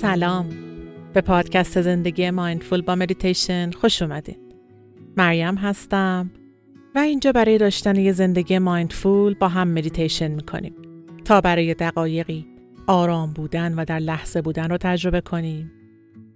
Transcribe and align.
سلام. 0.00 0.48
به 1.14 1.20
پادکست 1.20 1.80
زندگی 1.80 2.30
mindful 2.30 2.82
با 2.82 2.94
مدیتیشن 2.94 3.70
خوش 3.70 4.02
اومدین 4.02 4.36
مریم 5.16 5.54
هستم 5.54 6.30
و 6.94 6.98
اینجا 6.98 7.32
برای 7.32 7.58
داشتن 7.58 7.96
یه 7.96 8.12
زندگی 8.12 8.58
mindful 8.58 9.34
با 9.34 9.48
هم 9.48 9.68
مدیتیشن 9.68 10.28
می‌کنیم 10.28 10.74
تا 11.24 11.40
برای 11.40 11.74
دقایقی 11.74 12.46
آرام 12.86 13.32
بودن 13.32 13.74
و 13.74 13.84
در 13.84 13.98
لحظه 13.98 14.42
بودن 14.42 14.70
رو 14.70 14.76
تجربه 14.76 15.20
کنیم 15.20 15.72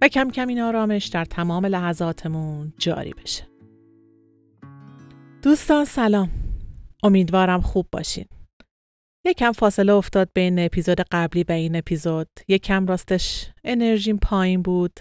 و 0.01 0.07
کم 0.07 0.29
کم 0.29 0.47
این 0.47 0.59
آرامش 0.61 1.05
در 1.05 1.25
تمام 1.25 1.65
لحظاتمون 1.65 2.73
جاری 2.77 3.13
بشه. 3.23 3.43
دوستان 5.41 5.85
سلام. 5.85 6.29
امیدوارم 7.03 7.61
خوب 7.61 7.87
باشین. 7.91 8.25
یکم 9.25 9.51
فاصله 9.51 9.93
افتاد 9.93 10.29
بین 10.33 10.59
اپیزود 10.59 11.01
قبلی 11.11 11.43
و 11.43 11.51
این 11.51 11.75
اپیزود. 11.75 12.27
یکم 12.47 12.85
راستش 12.85 13.51
انرژیم 13.63 14.17
پایین 14.17 14.61
بود 14.61 14.99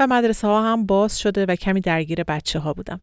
و 0.00 0.06
مدرسه 0.06 0.46
ها 0.46 0.72
هم 0.72 0.86
باز 0.86 1.18
شده 1.20 1.46
و 1.46 1.56
کمی 1.56 1.80
درگیر 1.80 2.24
بچه 2.24 2.58
ها 2.58 2.72
بودم. 2.72 3.00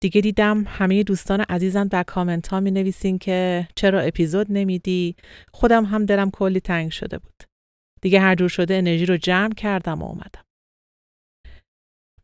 دیگه 0.00 0.20
دیدم 0.20 0.64
همه 0.66 1.02
دوستان 1.02 1.40
عزیزم 1.40 1.88
در 1.88 2.02
کامنت 2.02 2.48
ها 2.48 2.60
می 2.60 2.70
نویسین 2.70 3.18
که 3.18 3.68
چرا 3.76 4.00
اپیزود 4.00 4.46
نمیدی؟ 4.50 5.16
خودم 5.52 5.84
هم 5.84 6.04
دلم 6.04 6.30
کلی 6.30 6.60
تنگ 6.60 6.90
شده 6.90 7.18
بود. 7.18 7.42
دیگه 8.02 8.20
هر 8.20 8.34
جور 8.34 8.48
شده 8.48 8.74
انرژی 8.74 9.06
رو 9.06 9.16
جمع 9.16 9.54
کردم 9.54 10.02
و 10.02 10.04
اومدم. 10.04 10.44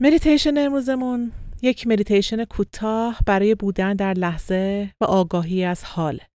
مدیتیشن 0.01 0.59
امروزمون. 0.59 1.33
یک 1.62 1.87
مدیتیشن 1.87 2.45
کوتاه 2.45 3.19
برای 3.27 3.55
بودن 3.55 3.97
در 3.97 4.14
لحظه 4.14 4.91
و 5.01 5.05
آگاهی 5.05 5.64
از 5.64 5.85
حاله. 5.85 6.32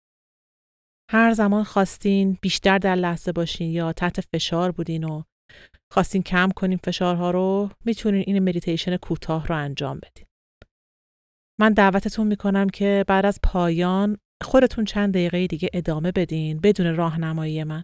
هر 1.11 1.33
زمان 1.33 1.63
خواستین 1.63 2.37
بیشتر 2.41 2.77
در 2.77 2.95
لحظه 2.95 3.31
باشین 3.31 3.71
یا 3.71 3.93
تحت 3.93 4.21
فشار 4.21 4.71
بودین 4.71 5.03
و 5.03 5.23
خواستین 5.91 6.23
کم 6.23 6.49
کنین 6.55 6.79
فشارها 6.85 7.31
رو 7.31 7.69
می‌تونین 7.85 8.23
این 8.27 8.49
مدیتیشن 8.49 8.97
کوتاه 8.97 9.47
رو 9.47 9.55
انجام 9.55 9.97
بدین. 9.97 10.25
من 11.59 11.73
دعوتتون 11.73 12.27
می‌کنم 12.27 12.69
که 12.69 13.05
بعد 13.07 13.25
از 13.25 13.39
پایان 13.43 14.17
خودتون 14.43 14.85
چند 14.85 15.13
دقیقه 15.13 15.47
دیگه 15.47 15.69
ادامه 15.73 16.11
بدین 16.11 16.59
بدون 16.59 16.95
راهنمایی 16.95 17.63
من 17.63 17.83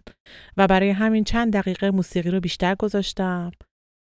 و 0.56 0.66
برای 0.66 0.90
همین 0.90 1.24
چند 1.24 1.52
دقیقه 1.52 1.90
موسیقی 1.90 2.30
رو 2.30 2.40
بیشتر 2.40 2.74
گذاشتم 2.74 3.50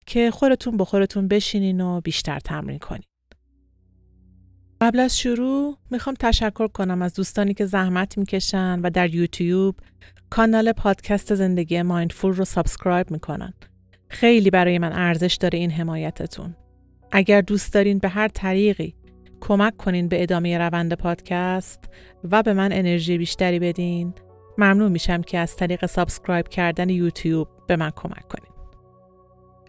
که 0.06 0.32
خودتون 0.32 0.78
با 0.78 0.86
خودتون 0.86 1.28
بشینین 1.28 1.82
و 1.82 2.02
بیشتر 2.02 2.40
تمرین 2.40 2.80
کنین. 2.80 3.11
قبل 4.82 5.00
از 5.00 5.20
شروع 5.20 5.78
می‌خوام 5.92 6.16
تشکر 6.20 6.68
کنم 6.68 7.02
از 7.02 7.14
دوستانی 7.14 7.54
که 7.54 7.66
زحمت 7.66 8.18
می‌کشن 8.18 8.80
و 8.84 8.90
در 8.90 9.16
یوتیوب 9.16 9.76
کانال 10.30 10.72
پادکست 10.72 11.36
زندگی 11.36 11.82
mindful 11.82 12.34
رو 12.34 12.46
subscribe 12.46 13.12
می‌کنن. 13.12 13.54
خیلی 14.10 14.50
برای 14.50 14.80
من 14.80 14.94
ارزش 14.94 15.38
داره 15.40 15.60
این 15.60 15.72
حمایتتون. 15.72 16.56
اگر 17.12 17.42
دوست 17.42 17.74
دارین 17.74 18.00
به 18.00 18.10
هر 18.10 18.28
طریقی 18.28 18.96
کمک 19.42 19.78
کنین 19.78 20.08
به 20.08 20.24
ادامه 20.24 20.58
روند 20.58 20.94
پادکست 20.94 21.80
و 22.32 22.44
به 22.44 22.54
من 22.54 22.74
انرژی 22.74 23.18
بیشتری 23.18 23.60
بدین 23.60 24.14
ممنون 24.58 24.92
میشم 24.92 25.22
که 25.22 25.38
از 25.38 25.56
طریق 25.56 25.86
subscribe 25.86 26.48
کردن 26.48 26.90
یوتیوب 26.90 27.48
به 27.68 27.76
من 27.76 27.92
کمک 27.96 28.28
کنین. 28.28 28.52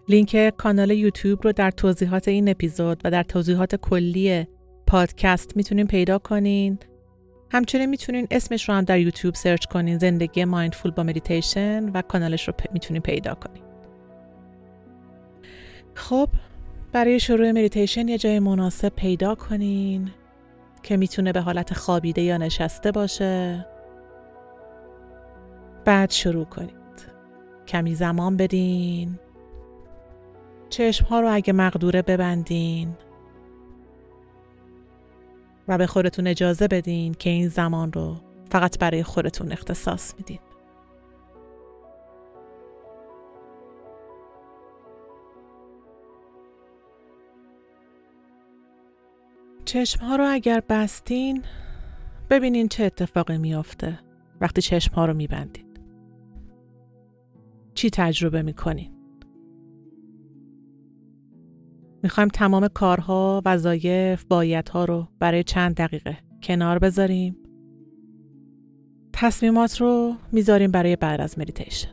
لینک 0.09 0.53
کانال 0.57 0.91
یوتیوب 0.91 1.39
رو 1.43 1.51
در 1.51 1.71
توضیحات 1.71 2.27
این 2.27 2.49
اپیزود 2.49 3.01
و 3.03 3.11
در 3.11 3.23
توضیحات 3.23 3.75
کلی 3.75 4.45
پادکست 4.87 5.57
می‌تونین 5.57 5.87
پیدا 5.87 6.17
کنین. 6.19 6.79
همچنین 7.51 7.85
می‌تونین 7.89 8.27
اسمش 8.31 8.69
رو 8.69 8.75
هم 8.75 8.83
در 8.83 8.99
یوتیوب 8.99 9.35
search 9.35 9.65
کنین 9.65 9.97
زندگی 9.97 10.45
mindful 10.45 10.91
با 10.91 11.03
مدیتیشن 11.03 11.89
و 11.89 12.01
کانالش 12.01 12.47
رو 12.47 12.53
می‌تونین 12.73 13.01
پیدا 13.01 13.33
کنین. 13.33 13.63
خب 15.93 16.29
برای 16.91 17.19
شروع 17.19 17.51
مدیتیشن 17.51 18.07
یه 18.07 18.17
جای 18.17 18.39
مناسب 18.39 18.89
پیدا 18.89 19.35
کنین 19.35 20.11
که 20.83 20.97
می‌تونه 20.97 21.31
به 21.31 21.41
حالت 21.41 21.73
خوابیده 21.73 22.21
یا 22.21 22.37
نشسته 22.37 22.91
باشه. 22.91 23.65
بعد 25.85 26.11
شروع 26.11 26.45
کنید. 26.45 26.73
کمی 27.67 27.95
زمان 27.95 28.37
بدین. 28.37 29.19
چشم 30.69 31.05
ها 31.05 31.19
رو 31.19 31.33
اگه 31.33 31.53
مقدوره 31.53 32.01
ببندین. 32.01 32.95
و 35.67 35.77
به 35.77 35.87
خودتون 35.87 36.27
اجازه 36.27 36.67
بدین 36.67 37.13
که 37.13 37.29
این 37.29 37.47
زمان 37.47 37.93
رو 37.93 38.15
فقط 38.49 38.79
برای 38.79 39.03
خودتون 39.03 39.51
اختصاص 39.51 40.13
میدین. 40.17 40.39
چشم 49.65 50.05
ها 50.05 50.15
رو 50.15 50.25
اگر 50.29 50.63
بستین 50.69 51.43
ببینین 52.29 52.67
چه 52.67 52.83
اتفاقی 52.83 53.37
میافته 53.37 53.99
وقتی 54.41 54.61
چشم 54.61 54.93
ها 54.93 55.05
رو 55.05 55.13
میبندین. 55.13 55.65
چی 57.73 57.89
تجربه 57.89 58.41
می‌کنین؟ 58.41 59.02
می‌خوایم 62.03 62.29
تمام 62.29 62.67
کارها، 62.67 63.41
وظایف، 63.45 64.25
بایدها 64.25 64.85
رو 64.85 65.07
برای 65.19 65.43
چند 65.43 65.75
دقیقه 65.75 66.17
کنار 66.43 66.79
بذاریم. 66.79 67.37
تصمیمات 69.13 69.81
رو 69.81 70.13
می‌ذاریم 70.31 70.71
برای 70.71 70.95
بعد 70.95 71.21
از 71.21 71.39
مدیتیشن. 71.39 71.89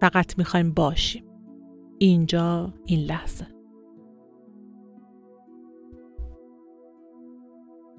فقط 0.00 0.38
می‌خوایم 0.38 0.70
باشیم. 0.70 1.24
اینجا 1.98 2.74
این 2.84 3.00
لحظه. 3.00 3.46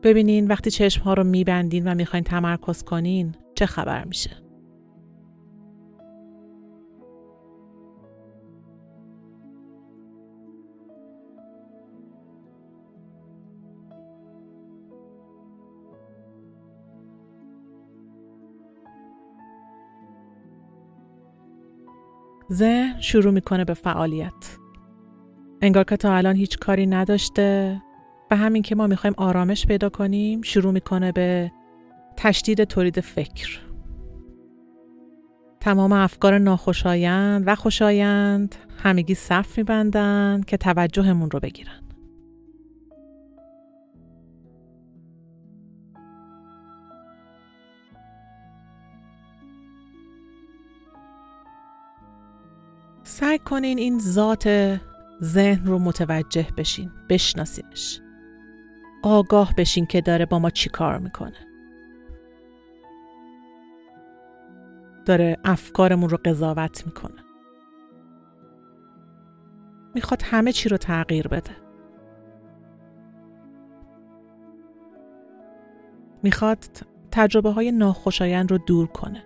ببینین 0.04 0.48
وقتی 0.48 0.72
چشم 0.72 1.02
ها 1.04 1.14
رو 1.14 1.24
میبندین 1.24 1.88
و 1.88 1.96
می‌خواین 1.96 2.24
تمرکز 2.24 2.84
کنین 2.84 3.36
چه 3.56 3.66
خبر 3.66 4.04
میشه. 4.04 4.45
ذهن 22.56 23.02
شروع 23.02 23.34
می‌کنه 23.34 23.66
به 23.66 23.74
فعالیت. 23.74 24.58
انگار 25.62 25.84
که 25.84 25.98
تا 25.98 26.16
الان 26.16 26.36
هیچ 26.36 26.60
کاری 26.60 26.88
نداشته 26.88 27.82
و 28.32 28.36
همین 28.36 28.62
که 28.62 28.76
ما 28.76 28.88
می‌خوایم 28.88 29.14
آرامش 29.18 29.66
پیدا 29.66 29.90
کنیم 29.90 30.42
شروع 30.42 30.74
می‌کنه 30.74 31.12
به 31.12 31.52
تشدید 32.18 32.64
تولید 32.64 33.00
فکر. 33.00 33.60
تمام 35.60 35.92
افکار 35.92 36.38
ناخوشایند 36.38 37.44
و 37.48 37.56
خوشایند 37.56 38.56
همگی 38.84 39.16
صف 39.16 39.58
میبندن 39.58 40.42
که 40.48 40.58
توجهمون 40.58 41.32
رو 41.32 41.40
بگیرن. 41.40 41.85
سعی 53.16 53.40
کنین 53.40 53.78
این 53.78 54.00
ذات 54.00 54.80
ذهن 55.24 55.66
رو 55.66 55.80
متوجه 55.80 56.48
بشین 56.58 56.92
بشناسینش. 57.10 58.02
آگاه 59.04 59.54
بشین 59.58 59.86
که 59.86 60.02
داره 60.02 60.26
با 60.26 60.40
ما 60.40 60.50
چی 60.50 60.70
کار 60.70 60.98
می‌کنه. 60.98 61.48
داره 65.06 65.38
افکارمون 65.46 66.10
رو 66.10 66.18
قضاوت 66.26 66.86
می‌کنه. 66.86 67.24
می‌خواد 69.96 70.22
همه 70.24 70.52
چی 70.52 70.70
رو 70.70 70.78
تغییر 70.78 71.28
بده. 71.28 71.52
می‌خواد 76.24 76.66
تجربه 77.12 77.52
های 77.52 77.72
ناخوشایند 77.72 78.52
رو 78.52 78.58
دور 78.58 78.88
کنه 78.88 79.24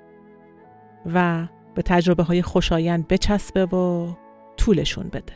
و 1.14 1.48
به 1.80 1.84
تجربه 1.84 2.24
های 2.24 2.42
خوشایند 2.42 3.08
بچسبه 3.08 3.66
و 3.66 4.14
طولشون 4.58 5.10
بده. 5.10 5.34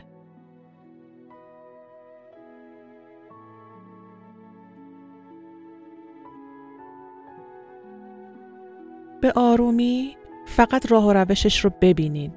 به 9.20 9.32
آرومی 9.36 10.16
فقط 10.46 10.92
راه 10.92 11.06
و 11.06 11.12
روشش 11.12 11.64
رو 11.64 11.70
ببینین. 11.80 12.32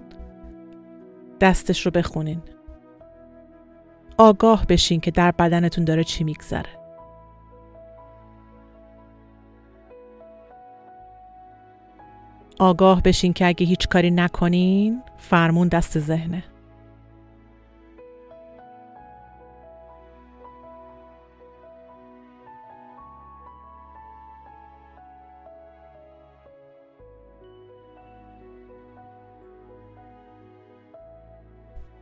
دستش 1.41 1.85
رو 1.85 1.91
بخونین. 1.91 2.41
آگاه 4.17 4.65
بشین 4.65 4.99
که 4.99 5.11
در 5.11 5.31
بدنتون 5.31 5.85
داره 5.85 6.03
چی 6.03 6.23
میگذره. 6.23 6.86
آگاه 12.59 13.01
بشین 13.01 13.33
که 13.33 13.47
اگه 13.47 13.65
هیچ 13.65 13.87
کاری 13.87 14.11
نکنین 14.11 15.01
فرمون 15.17 15.67
دست 15.67 15.99
ذهنه. 15.99 16.43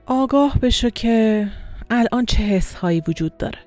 آگاه 0.06 0.60
بشو 0.60 0.90
که 0.90 1.48
الان 1.90 2.26
چه 2.26 2.44
حس 2.44 2.74
هایی 2.74 3.04
وجود 3.08 3.38
داره. 3.38 3.60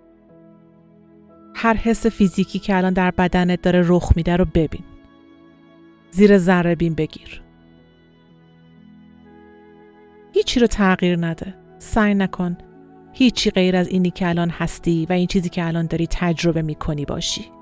هر 1.54 1.74
حس 1.74 2.06
فیزیکی 2.06 2.58
که 2.58 2.76
الان 2.76 2.92
در 2.92 3.10
بدنت 3.10 3.62
داره 3.62 3.82
رخ 3.86 4.12
میده 4.16 4.36
رو 4.36 4.44
ببین. 4.44 4.97
زیر 6.10 6.38
ذره 6.38 6.74
بین 6.74 6.94
بگیر. 6.94 7.42
هیچی 10.32 10.60
رو 10.60 10.66
تغییر 10.66 11.18
نده. 11.18 11.54
سعی 11.78 12.14
نکن 12.14 12.56
هیچی 13.12 13.50
غیر 13.50 13.76
از 13.76 13.88
اینی 13.88 14.10
که 14.10 14.28
الان 14.28 14.50
هستی 14.50 15.06
و 15.10 15.12
این 15.12 15.26
چیزی 15.26 15.48
که 15.48 15.66
الان 15.66 15.86
داری 15.86 16.06
تجربه 16.10 16.62
می‌کنی 16.62 17.04
باشی. 17.04 17.57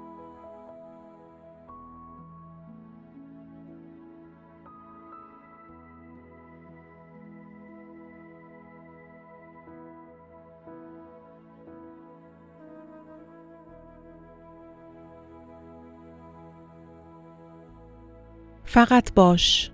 فقط 18.67 19.15
باش. 19.15 19.71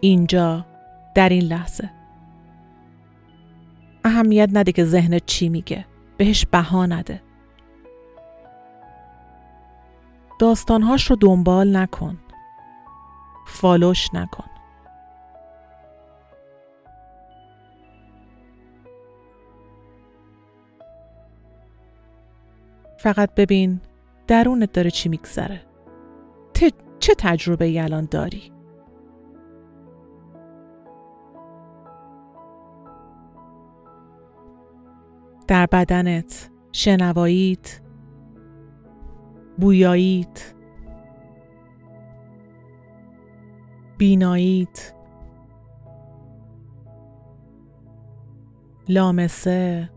اینجا 0.00 0.66
در 1.14 1.28
این 1.28 1.42
لحظه. 1.42 1.90
اهمیت 4.04 4.48
نده 4.52 4.72
که 4.72 4.84
ذهنت 4.84 5.26
چی 5.26 5.48
میگه. 5.48 5.86
بهش 6.16 6.46
بها 6.46 6.86
نده. 6.86 7.22
داستانهاش 10.38 11.10
رو 11.10 11.16
دنبال 11.16 11.76
نکن. 11.76 12.18
فالوش 13.46 14.14
نکن. 14.14 14.44
فقط 22.98 23.34
ببین 23.34 23.80
درونت 24.26 24.72
داره 24.72 24.90
چی 24.90 25.08
میگذره. 25.08 25.62
چه 27.04 27.14
تجربه 27.18 27.64
ای 27.64 27.80
الان 27.80 28.08
داری؟ 28.10 28.52
در 35.46 35.66
بدنت 35.66 36.50
شنواییت 36.72 37.80
بویاییت 39.58 40.54
بیناییت 43.98 44.94
لامسه 48.88 49.90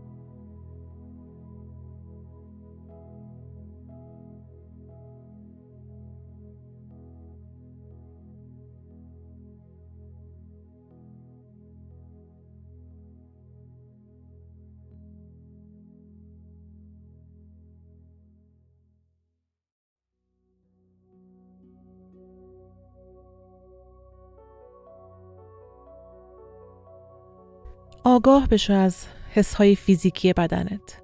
آگاه 28.04 28.48
بشو 28.48 28.72
از 28.72 29.06
حسهای 29.30 29.76
فیزیکی 29.76 30.32
بدنت. 30.32 31.02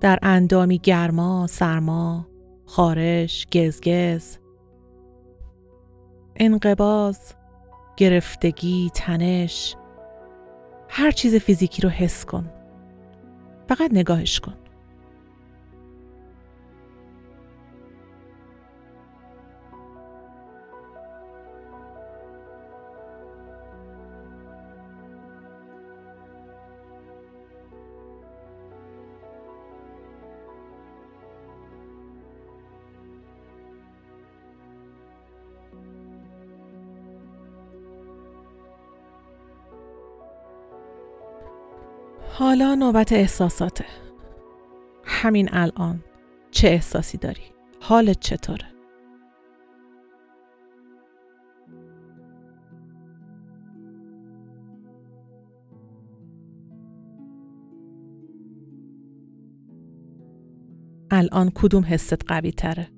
در 0.00 0.18
اندامی 0.22 0.78
گرما، 0.78 1.46
سرما، 1.46 2.26
خارش، 2.66 3.46
گزگز. 3.52 4.36
انقباز، 6.36 7.34
گرفتگی، 7.96 8.90
تنش. 8.94 9.76
هر 10.88 11.10
چیز 11.10 11.34
فیزیکی 11.34 11.82
رو 11.82 11.88
حس 11.88 12.24
کن. 12.24 12.50
فقط 13.68 13.90
نگاهش 13.92 14.40
کن. 14.40 14.54
حالا 42.38 42.74
نوبت 42.74 43.12
احساساته 43.12 43.84
همین 45.04 45.48
الان 45.52 46.04
چه 46.50 46.68
احساسی 46.68 47.18
داری؟ 47.18 47.42
حالت 47.80 48.20
چطوره؟ 48.20 48.64
الان 61.10 61.50
کدوم 61.54 61.84
حست 61.84 62.22
قوی 62.26 62.52
تره؟ 62.52 62.88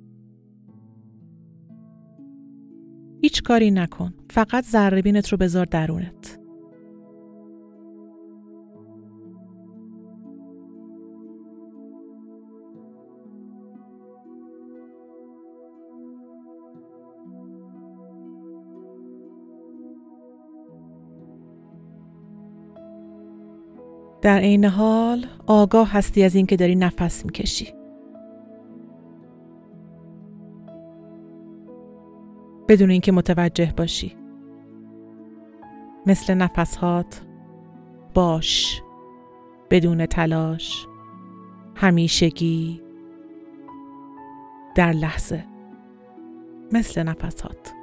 هیچ 3.23 3.43
کاری 3.43 3.71
نکن 3.71 4.15
فقط 4.31 4.65
ذربینت 4.65 5.29
رو 5.29 5.39
بذار 5.39 5.65
درونت 5.65 6.30
در 24.23 24.39
عین 24.39 24.65
حال 24.65 25.27
آگاه 25.47 25.93
هستی 25.93 26.23
از 26.23 26.35
اینکه 26.35 26.57
داری 26.57 26.77
نفس 26.77 27.25
می‌کشی. 27.25 27.75
بدون 32.69 32.91
اینکه 32.91 33.13
متوجه 33.13 33.75
باشی. 33.77 34.17
مثل 36.07 36.35
نفسهات 36.35 37.23
باش. 38.15 38.83
بدون 39.71 40.07
تلاش. 40.07 40.87
همیشگی. 41.77 42.83
در 44.75 44.93
لحظه. 44.93 45.45
مثل 46.73 47.03
نفسهات. 47.03 47.80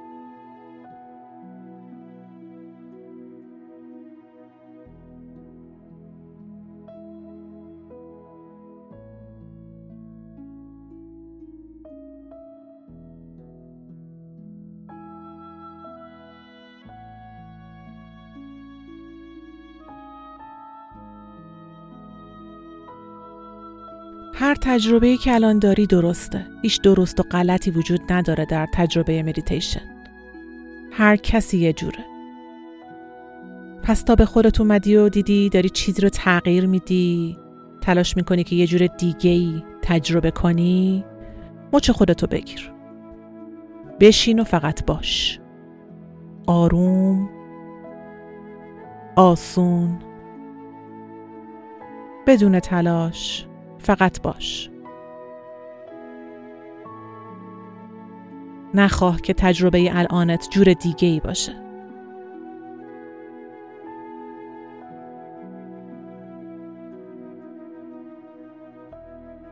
هر 24.40 24.56
تجربه‌ای 24.56 25.18
که 25.18 25.34
الان 25.34 25.60
داری 25.60 25.88
درسته. 25.88 26.46
هیچ 26.62 26.82
درست 26.82 27.20
و 27.20 27.24
غلطی 27.24 27.72
وجود 27.72 28.02
نداره 28.14 28.46
در 28.46 28.68
تجربه 28.74 29.24
مدیتیشن. 29.24 29.82
هر 30.92 31.16
کسی 31.16 31.58
یه 31.58 31.74
جوره. 31.74 32.06
پس 33.84 34.02
تا 34.02 34.16
به 34.16 34.26
خودت 34.26 34.62
اومدی 34.62 34.96
و 34.96 35.10
دیدی 35.10 35.50
داری 35.50 35.70
چیزی 35.70 36.02
رو 36.02 36.10
تغییر 36.10 36.66
میدی 36.66 37.38
تلاش 37.82 38.18
می‌کنی 38.18 38.44
که 38.44 38.56
یه 38.56 38.68
جور 38.68 38.88
دیگه 38.88 39.32
ای 39.32 39.64
تجربه 39.82 40.32
کنی 40.32 41.06
مچ 41.74 41.92
خودتو 41.92 42.28
بگیر 42.28 42.72
بشین 44.00 44.40
و 44.40 44.44
فقط 44.44 44.86
باش 44.86 45.40
آروم 46.48 47.30
آسون 49.16 50.00
بدون 52.28 52.60
تلاش 52.60 53.47
فقط 53.88 54.22
باش. 54.22 54.70
نخواه 58.74 59.22
که 59.22 59.34
تجربه 59.34 59.98
الانت 59.98 60.48
جور 60.50 60.74
دیگه 60.74 61.08
ای 61.08 61.20
باشه. 61.20 61.56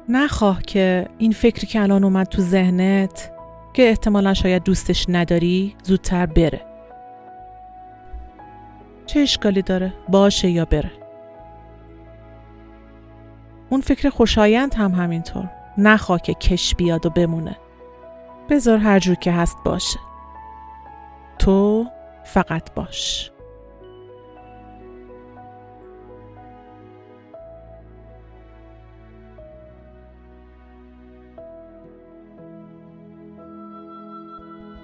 نخواه 0.09 0.61
که 0.61 1.07
این 1.17 1.31
فکری 1.31 1.67
که 1.67 1.81
الان 1.81 2.03
اومد 2.03 2.27
تو 2.27 2.41
ذهنت 2.41 3.31
که 3.73 3.89
احتمالا 3.89 4.33
شاید 4.33 4.63
دوستش 4.63 5.05
نداری 5.09 5.75
زودتر 5.83 6.25
بره. 6.25 6.61
چه 9.05 9.19
اشکالی 9.19 9.61
داره؟ 9.61 9.93
باشه 10.09 10.49
یا 10.49 10.65
بره. 10.65 11.04
اون 13.75 13.81
فکر 13.81 14.09
خوشایند 14.09 14.73
هم 14.73 14.91
همینطور. 14.91 15.49
نخواه 15.77 16.21
که 16.21 16.33
کش 16.33 16.75
بیاد 16.75 17.05
و 17.05 17.09
بمونه. 17.09 17.57
بذار 18.49 18.77
هر 18.77 18.99
جور 18.99 19.15
که 19.15 19.31
هست 19.31 19.57
باشه. 19.65 19.99
تو 21.39 21.85
فقط 22.25 22.73
باش. 22.73 23.31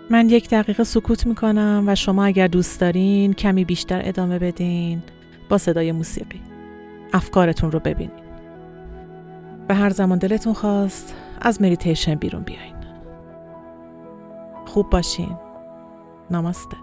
من 0.10 0.30
یک 0.30 0.50
دقیقه 0.50 0.84
سکوت 0.84 1.28
می‌کنم 1.28 1.84
و 1.88 1.96
شما 1.96 2.26
اگر 2.26 2.48
دوست 2.48 2.82
دارین 2.82 3.34
کمی 3.34 3.66
بیشتر 3.66 4.02
ادامه 4.04 4.40
بدین 4.40 5.04
با 5.50 5.58
صدای 5.58 5.92
موسیقی. 5.92 6.42
افکارتون 7.14 7.72
رو 7.72 7.80
ببینین. 7.80 8.21
و 9.72 9.74
هر 9.74 9.90
زمان 9.90 10.18
دلتون 10.18 10.54
خواست 10.54 11.16
از 11.42 11.62
مدیتیشن 11.62 12.16
بیرون 12.16 12.44
بیاین. 12.44 12.76
خوب 14.66 14.90
باشین. 14.90 15.38
نماسته. 16.32 16.78